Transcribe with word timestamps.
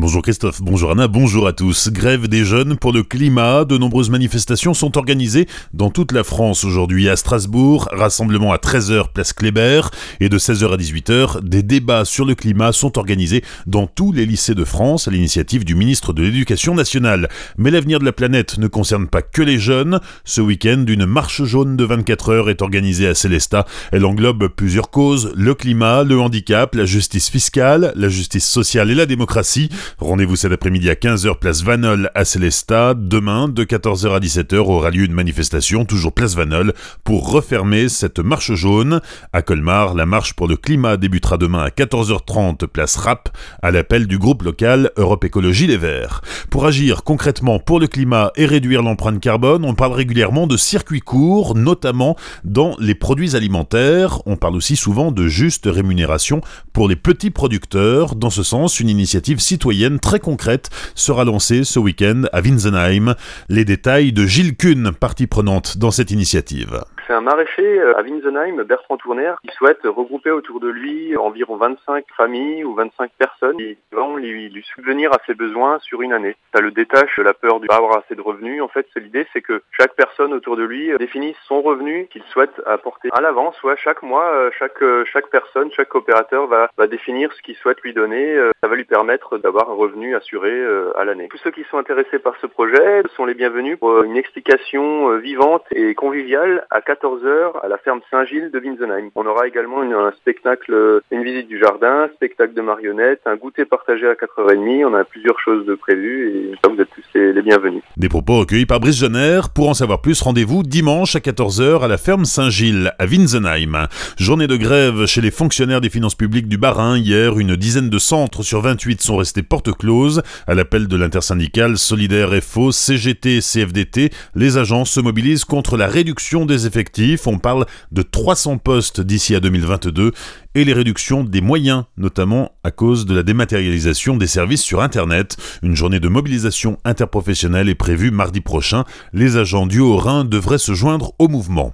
Bonjour 0.00 0.22
Christophe, 0.22 0.62
bonjour 0.62 0.92
Anna, 0.92 1.08
bonjour 1.08 1.46
à 1.46 1.52
tous. 1.52 1.90
Grève 1.90 2.26
des 2.26 2.42
jeunes 2.42 2.78
pour 2.78 2.90
le 2.90 3.02
climat, 3.02 3.66
de 3.66 3.76
nombreuses 3.76 4.08
manifestations 4.08 4.72
sont 4.72 4.96
organisées 4.96 5.46
dans 5.74 5.90
toute 5.90 6.12
la 6.12 6.24
France 6.24 6.64
aujourd'hui 6.64 7.10
à 7.10 7.16
Strasbourg, 7.16 7.86
rassemblement 7.92 8.50
à 8.50 8.56
13h 8.56 9.12
place 9.12 9.34
Kléber 9.34 9.82
et 10.20 10.30
de 10.30 10.38
16h 10.38 10.72
à 10.72 10.78
18h, 10.78 11.42
des 11.42 11.62
débats 11.62 12.06
sur 12.06 12.24
le 12.24 12.34
climat 12.34 12.72
sont 12.72 12.96
organisés 12.96 13.44
dans 13.66 13.86
tous 13.86 14.10
les 14.10 14.24
lycées 14.24 14.54
de 14.54 14.64
France 14.64 15.06
à 15.06 15.10
l'initiative 15.10 15.66
du 15.66 15.74
ministre 15.74 16.14
de 16.14 16.22
l'Éducation 16.22 16.74
nationale. 16.74 17.28
Mais 17.58 17.70
l'avenir 17.70 17.98
de 17.98 18.06
la 18.06 18.12
planète 18.12 18.56
ne 18.56 18.68
concerne 18.68 19.06
pas 19.06 19.20
que 19.20 19.42
les 19.42 19.58
jeunes. 19.58 20.00
Ce 20.24 20.40
week-end, 20.40 20.82
une 20.88 21.04
marche 21.04 21.42
jaune 21.42 21.76
de 21.76 21.84
24 21.84 22.30
heures 22.30 22.48
est 22.48 22.62
organisée 22.62 23.06
à 23.06 23.14
Célestat. 23.14 23.66
Elle 23.92 24.06
englobe 24.06 24.48
plusieurs 24.48 24.88
causes, 24.88 25.30
le 25.36 25.54
climat, 25.54 26.04
le 26.04 26.18
handicap, 26.18 26.74
la 26.74 26.86
justice 26.86 27.28
fiscale, 27.28 27.92
la 27.96 28.08
justice 28.08 28.48
sociale 28.48 28.90
et 28.90 28.94
la 28.94 29.04
démocratie. 29.04 29.68
Rendez-vous 29.98 30.36
cet 30.36 30.52
après-midi 30.52 30.88
à 30.90 30.94
15h 30.94 31.38
place 31.38 31.62
Vanol 31.62 32.10
à 32.14 32.24
Célestat. 32.24 32.94
Demain, 32.94 33.48
de 33.48 33.64
14h 33.64 34.14
à 34.14 34.20
17h, 34.20 34.56
aura 34.56 34.90
lieu 34.90 35.04
une 35.04 35.12
manifestation, 35.12 35.84
toujours 35.84 36.12
place 36.12 36.34
Vanol, 36.34 36.72
pour 37.04 37.30
refermer 37.30 37.88
cette 37.88 38.18
marche 38.18 38.52
jaune. 38.54 39.00
À 39.32 39.42
Colmar, 39.42 39.94
la 39.94 40.06
marche 40.06 40.34
pour 40.34 40.48
le 40.48 40.56
climat 40.56 40.96
débutera 40.96 41.36
demain 41.36 41.64
à 41.64 41.68
14h30 41.68 42.66
place 42.66 42.96
RAP, 42.96 43.28
à 43.62 43.70
l'appel 43.70 44.06
du 44.06 44.18
groupe 44.18 44.42
local 44.42 44.90
Europe 44.96 45.24
Écologie 45.24 45.66
Les 45.66 45.76
Verts. 45.76 46.22
Pour 46.50 46.66
agir 46.66 47.02
concrètement 47.04 47.58
pour 47.58 47.80
le 47.80 47.86
climat 47.86 48.32
et 48.36 48.46
réduire 48.46 48.82
l'empreinte 48.82 49.20
carbone, 49.20 49.64
on 49.64 49.74
parle 49.74 49.92
régulièrement 49.92 50.46
de 50.46 50.56
circuits 50.56 51.00
courts, 51.00 51.54
notamment 51.56 52.16
dans 52.44 52.76
les 52.78 52.94
produits 52.94 53.36
alimentaires. 53.36 54.20
On 54.26 54.36
parle 54.36 54.56
aussi 54.56 54.76
souvent 54.76 55.12
de 55.12 55.26
juste 55.26 55.66
rémunération 55.66 56.40
pour 56.72 56.88
les 56.88 56.96
petits 56.96 57.30
producteurs. 57.30 58.14
Dans 58.14 58.30
ce 58.30 58.42
sens, 58.42 58.80
une 58.80 58.88
initiative 58.88 59.40
citoyenne 59.40 59.79
très 60.00 60.20
concrète 60.20 60.68
sera 60.94 61.24
lancée 61.24 61.64
ce 61.64 61.78
week-end 61.78 62.24
à 62.32 62.40
Winsenheim. 62.40 63.14
Les 63.48 63.64
détails 63.64 64.12
de 64.12 64.26
Gilles 64.26 64.56
Kuhn, 64.56 64.92
partie 64.92 65.26
prenante 65.26 65.78
dans 65.78 65.90
cette 65.90 66.10
initiative. 66.10 66.80
C'est 67.10 67.16
un 67.16 67.22
maraîcher 67.22 67.80
euh, 67.80 67.98
à 67.98 68.02
Winsenheim, 68.02 68.62
Bertrand 68.62 68.96
Tourner, 68.96 69.32
qui 69.42 69.52
souhaite 69.56 69.80
regrouper 69.82 70.30
autour 70.30 70.60
de 70.60 70.68
lui 70.68 71.16
environ 71.16 71.56
25 71.56 72.04
familles 72.16 72.62
ou 72.62 72.72
25 72.76 73.10
personnes 73.18 73.56
qui 73.56 73.76
vont 73.90 74.14
lui, 74.14 74.48
lui 74.48 74.62
subvenir 74.62 75.12
à 75.12 75.18
ses 75.26 75.34
besoins 75.34 75.80
sur 75.80 76.02
une 76.02 76.12
année. 76.12 76.36
Ça 76.54 76.60
le 76.60 76.70
détache 76.70 77.18
de 77.18 77.24
la 77.24 77.34
peur 77.34 77.58
de 77.58 77.66
pas 77.66 77.78
avoir 77.78 77.98
assez 77.98 78.14
de 78.14 78.20
revenus. 78.20 78.62
En 78.62 78.68
fait, 78.68 78.86
c'est 78.94 79.00
l'idée, 79.00 79.26
c'est 79.32 79.40
que 79.40 79.60
chaque 79.72 79.96
personne 79.96 80.32
autour 80.32 80.56
de 80.56 80.62
lui 80.62 80.92
définisse 80.98 81.34
son 81.48 81.62
revenu 81.62 82.06
qu'il 82.12 82.22
souhaite 82.30 82.62
apporter 82.64 83.08
à 83.10 83.20
l'avance. 83.20 83.56
Soit 83.56 83.74
chaque 83.74 84.04
mois, 84.04 84.30
euh, 84.30 84.50
chaque 84.56 84.80
euh, 84.80 85.04
chaque 85.12 85.30
personne, 85.30 85.72
chaque 85.72 85.88
coopérateur 85.88 86.46
va, 86.46 86.70
va 86.78 86.86
définir 86.86 87.32
ce 87.32 87.42
qu'il 87.42 87.56
souhaite 87.56 87.80
lui 87.80 87.92
donner. 87.92 88.38
Ça 88.62 88.68
va 88.68 88.76
lui 88.76 88.84
permettre 88.84 89.36
d'avoir 89.38 89.68
un 89.68 89.74
revenu 89.74 90.14
assuré 90.14 90.52
à 90.94 91.04
l'année. 91.04 91.26
Tous 91.28 91.38
ceux 91.38 91.50
qui 91.50 91.64
sont 91.72 91.78
intéressés 91.78 92.20
par 92.20 92.36
ce 92.40 92.46
projet 92.46 93.02
sont 93.16 93.24
les 93.24 93.34
bienvenus 93.34 93.80
pour 93.80 94.04
une 94.04 94.16
explication 94.16 95.16
vivante 95.16 95.64
et 95.72 95.96
conviviale 95.96 96.66
à 96.70 96.80
4 96.80 96.99
14h 97.00 97.60
à 97.62 97.68
la 97.68 97.78
ferme 97.78 98.00
Saint-Gilles 98.10 98.50
de 98.52 98.58
Winsenheim. 98.58 99.10
On 99.14 99.26
aura 99.26 99.46
également 99.46 99.82
une, 99.82 99.92
un 99.92 100.12
spectacle, 100.12 101.00
une 101.10 101.22
visite 101.22 101.48
du 101.48 101.58
jardin, 101.58 102.08
spectacle 102.14 102.54
de 102.54 102.60
marionnettes, 102.60 103.22
un 103.26 103.36
goûter 103.36 103.64
partagé 103.64 104.06
à 104.06 104.14
4h30. 104.14 104.84
On 104.84 104.94
a 104.94 105.04
plusieurs 105.04 105.38
choses 105.40 105.66
de 105.66 105.74
prévues 105.74 106.28
et 106.28 106.52
vous 106.68 106.80
êtes 106.80 106.88
tous 106.94 107.18
les, 107.18 107.42
bienvenus. 107.42 107.82
Des 107.96 108.08
propos 108.08 108.40
recueillis 108.40 108.66
par 108.66 108.80
Brice 108.80 108.98
Jenner. 108.98 109.40
Pour 109.54 109.68
en 109.68 109.74
savoir 109.74 110.00
plus, 110.00 110.20
rendez-vous 110.20 110.62
dimanche 110.62 111.16
à 111.16 111.20
14h 111.20 111.82
à 111.82 111.88
la 111.88 111.96
ferme 111.96 112.24
Saint-Gilles 112.24 112.92
à 112.98 113.06
Winsenheim. 113.06 113.88
Journée 114.18 114.46
de 114.46 114.56
grève 114.56 115.06
chez 115.06 115.20
les 115.20 115.30
fonctionnaires 115.30 115.80
des 115.80 115.90
finances 115.90 116.14
publiques 116.14 116.48
du 116.48 116.58
Bas-Rhin. 116.58 116.98
Hier, 116.98 117.38
une 117.38 117.56
dizaine 117.56 117.88
de 117.88 117.98
centres 117.98 118.42
sur 118.42 118.60
28 118.60 119.00
sont 119.00 119.16
restés 119.16 119.42
porte 119.42 119.72
close. 119.76 120.22
À 120.46 120.54
l'appel 120.54 120.86
de 120.86 120.96
l'intersyndicale 120.96 121.78
Solidaire 121.78 122.30
FO, 122.42 122.72
CGT 122.72 123.40
CFDT, 123.40 124.10
les 124.34 124.58
agents 124.58 124.84
se 124.84 125.00
mobilisent 125.00 125.44
contre 125.44 125.76
la 125.76 125.86
réduction 125.86 126.44
des 126.44 126.66
effectifs 126.66 126.89
on 127.26 127.38
parle 127.38 127.66
de 127.92 128.02
300 128.02 128.58
postes 128.58 129.00
d'ici 129.00 129.34
à 129.34 129.40
2022 129.40 130.12
et 130.54 130.64
les 130.64 130.72
réductions 130.72 131.22
des 131.24 131.40
moyens, 131.40 131.84
notamment 131.96 132.52
à 132.64 132.70
cause 132.70 133.06
de 133.06 133.14
la 133.14 133.22
dématérialisation 133.22 134.16
des 134.16 134.26
services 134.26 134.62
sur 134.62 134.82
Internet. 134.82 135.36
Une 135.62 135.76
journée 135.76 136.00
de 136.00 136.08
mobilisation 136.08 136.78
interprofessionnelle 136.84 137.68
est 137.68 137.74
prévue 137.74 138.10
mardi 138.10 138.40
prochain. 138.40 138.84
Les 139.12 139.36
agents 139.36 139.66
du 139.66 139.80
Haut-Rhin 139.80 140.24
devraient 140.24 140.58
se 140.58 140.74
joindre 140.74 141.12
au 141.18 141.28
mouvement. 141.28 141.72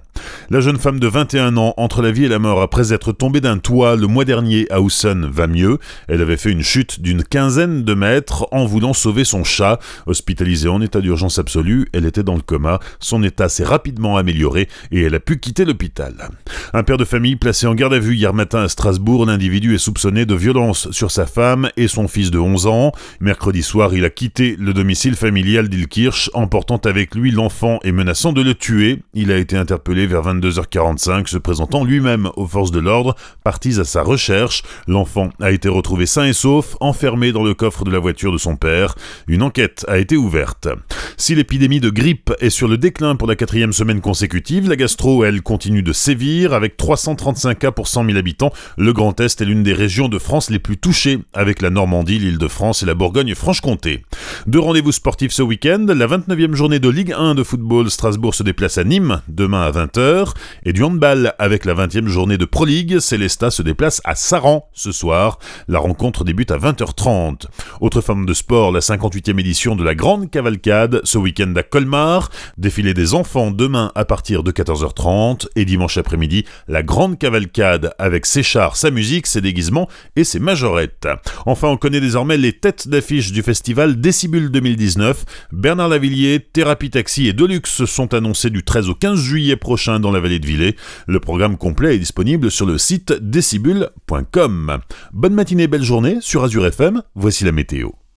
La 0.49 0.59
jeune 0.59 0.77
femme 0.77 0.99
de 0.99 1.07
21 1.07 1.57
ans, 1.57 1.73
entre 1.77 2.01
la 2.01 2.11
vie 2.11 2.25
et 2.25 2.29
la 2.29 2.39
mort 2.39 2.61
après 2.61 2.93
être 2.93 3.11
tombée 3.11 3.41
d'un 3.41 3.57
toit 3.57 3.95
le 3.95 4.07
mois 4.07 4.25
dernier 4.25 4.67
à 4.71 4.81
Houssen, 4.81 5.25
va 5.25 5.47
mieux. 5.47 5.79
Elle 6.07 6.21
avait 6.21 6.37
fait 6.37 6.51
une 6.51 6.63
chute 6.63 7.01
d'une 7.01 7.23
quinzaine 7.23 7.83
de 7.83 7.93
mètres 7.93 8.47
en 8.51 8.65
voulant 8.65 8.93
sauver 8.93 9.23
son 9.23 9.43
chat. 9.43 9.79
Hospitalisée 10.05 10.69
en 10.69 10.81
état 10.81 11.01
d'urgence 11.01 11.39
absolue, 11.39 11.87
elle 11.93 12.05
était 12.05 12.23
dans 12.23 12.35
le 12.35 12.41
coma. 12.41 12.79
Son 12.99 13.23
état 13.23 13.49
s'est 13.49 13.63
rapidement 13.63 14.17
amélioré 14.17 14.67
et 14.91 15.01
elle 15.01 15.15
a 15.15 15.19
pu 15.19 15.39
quitter 15.39 15.65
l'hôpital. 15.65 16.29
Un 16.73 16.83
père 16.83 16.97
de 16.97 17.05
famille 17.05 17.35
placé 17.35 17.67
en 17.67 17.75
garde 17.75 17.93
à 17.93 17.99
vue 17.99 18.15
hier 18.15 18.33
matin 18.33 18.66
à 18.67 18.69
Strasbourg, 18.69 19.25
l'individu 19.25 19.75
est 19.75 19.77
soupçonné 19.77 20.25
de 20.25 20.35
violence 20.35 20.91
sur 20.91 21.09
sa 21.09 21.25
femme 21.25 21.69
et 21.77 21.87
son 21.87 22.09
fils 22.09 22.31
de 22.31 22.37
11 22.37 22.67
ans. 22.67 22.91
Mercredi 23.21 23.63
soir, 23.63 23.93
il 23.93 24.03
a 24.03 24.09
quitté 24.09 24.57
le 24.59 24.73
domicile 24.73 25.15
familial 25.15 25.69
d'Ilkirch, 25.69 26.29
emportant 26.33 26.75
avec 26.83 27.15
lui 27.15 27.31
l'enfant 27.31 27.79
et 27.85 27.93
menaçant 27.93 28.33
de 28.33 28.41
le 28.41 28.55
tuer. 28.55 29.03
Il 29.13 29.31
a 29.31 29.37
été 29.37 29.55
interpellé 29.55 30.05
vers 30.05 30.21
22h45, 30.21 31.27
se 31.27 31.37
présentant 31.37 31.85
lui-même 31.85 32.29
aux 32.35 32.45
forces 32.45 32.71
de 32.71 32.79
l'ordre, 32.79 33.15
partis 33.45 33.79
à 33.79 33.85
sa 33.85 34.03
recherche. 34.03 34.63
L'enfant 34.85 35.29
a 35.39 35.51
été 35.51 35.69
retrouvé 35.69 36.05
sain 36.05 36.25
et 36.25 36.33
sauf, 36.33 36.75
enfermé 36.81 37.31
dans 37.31 37.45
le 37.45 37.53
coffre 37.53 37.85
de 37.85 37.91
la 37.91 37.99
voiture 37.99 38.33
de 38.33 38.37
son 38.37 38.57
père. 38.57 38.95
Une 39.29 39.43
enquête 39.43 39.85
a 39.87 39.97
été 39.97 40.17
ouverte. 40.17 40.67
Si 41.15 41.35
l'épidémie 41.35 41.79
de 41.79 41.89
grippe 41.89 42.33
est 42.41 42.49
sur 42.49 42.67
le 42.67 42.77
déclin 42.77 43.15
pour 43.15 43.29
la 43.29 43.37
quatrième 43.37 43.71
semaine 43.71 44.01
consécutive, 44.01 44.67
la 44.67 44.75
gastro, 44.75 45.23
elle, 45.23 45.41
continue 45.41 45.83
de 45.83 45.93
sévir 45.93 46.53
avec 46.53 46.75
335 46.75 47.57
cas 47.57 47.71
pour 47.71 47.87
100 47.87 48.03
000 48.07 48.17
habitants. 48.17 48.51
Le 48.77 48.93
Grand 48.93 49.19
Est 49.19 49.41
est 49.41 49.45
l'une 49.45 49.63
des 49.63 49.73
régions 49.73 50.09
de 50.09 50.19
France 50.19 50.49
les 50.49 50.59
plus 50.59 50.77
touchées, 50.77 51.19
avec 51.33 51.61
la 51.61 51.69
Normandie, 51.69 52.19
l'île 52.19 52.37
de 52.37 52.47
France 52.47 52.83
et 52.83 52.85
la 52.85 52.93
Bourgogne-Franche-Comté. 52.93 54.03
Deux 54.45 54.59
rendez-vous 54.59 54.91
sportifs 54.91 55.31
ce 55.31 55.41
week-end. 55.41 55.85
La 55.87 56.07
29e 56.07 56.53
journée 56.53 56.79
de 56.79 56.89
Ligue 56.89 57.13
1 57.13 57.35
de 57.35 57.43
football, 57.43 57.89
Strasbourg 57.89 58.35
se 58.35 58.43
déplace 58.43 58.77
à 58.77 58.83
Nîmes, 58.83 59.21
demain 59.27 59.61
à 59.61 59.71
20h. 59.71 60.33
Et 60.63 60.73
du 60.73 60.83
handball, 60.83 61.33
avec 61.39 61.65
la 61.65 61.73
20e 61.73 62.07
journée 62.07 62.37
de 62.37 62.45
Pro 62.45 62.65
League, 62.65 62.99
Célesta 62.99 63.51
se 63.51 63.61
déplace 63.61 64.01
à 64.03 64.15
Saran 64.15 64.69
ce 64.73 64.91
soir. 64.91 65.39
La 65.67 65.79
rencontre 65.79 66.23
débute 66.23 66.51
à 66.51 66.57
20h30. 66.57 67.45
Autre 67.81 68.01
forme 68.01 68.25
de 68.25 68.33
sport, 68.33 68.71
la 68.71 68.79
58e 68.79 69.39
édition 69.39 69.75
de 69.75 69.83
la 69.83 69.95
Grande 69.95 70.29
Cavalcade 70.29 71.01
ce 71.03 71.17
week-end 71.17 71.53
à 71.55 71.63
Colmar. 71.63 72.29
Défilé 72.57 72.93
des 72.93 73.13
enfants 73.13 73.51
demain 73.51 73.91
à 73.95 74.05
partir 74.05 74.43
de 74.43 74.51
14h30 74.51 75.47
et 75.55 75.65
dimanche 75.65 75.97
après-midi, 75.97 76.45
la 76.67 76.83
grande 76.83 77.17
cavalcade 77.17 77.93
avec 77.97 78.25
ses 78.25 78.43
sa 78.51 78.91
musique, 78.91 79.27
ses 79.27 79.41
déguisements 79.41 79.89
et 80.15 80.23
ses 80.23 80.39
majorettes. 80.39 81.07
Enfin, 81.45 81.67
on 81.67 81.77
connaît 81.77 81.99
désormais 81.99 82.37
les 82.37 82.53
têtes 82.53 82.87
d'affiche 82.87 83.31
du 83.31 83.41
festival 83.41 83.99
Décibule 83.99 84.49
2019. 84.49 85.25
Bernard 85.51 85.89
Lavillier, 85.89 86.39
Thérapie 86.39 86.89
Taxi 86.89 87.27
et 87.27 87.33
Deluxe 87.33 87.85
sont 87.85 88.13
annoncés 88.13 88.49
du 88.49 88.63
13 88.63 88.89
au 88.89 88.95
15 88.95 89.19
juillet 89.19 89.55
prochain 89.55 89.99
dans 89.99 90.11
la 90.11 90.19
vallée 90.19 90.39
de 90.39 90.47
Villers. 90.47 90.75
Le 91.07 91.19
programme 91.19 91.57
complet 91.57 91.95
est 91.95 91.99
disponible 91.99 92.49
sur 92.51 92.65
le 92.65 92.77
site 92.77 93.13
décibule.com. 93.13 94.77
Bonne 95.13 95.33
matinée, 95.33 95.67
belle 95.67 95.83
journée 95.83 96.17
sur 96.21 96.43
Azure 96.43 96.65
FM. 96.65 97.01
Voici 97.15 97.43
la 97.43 97.51
météo. 97.51 97.97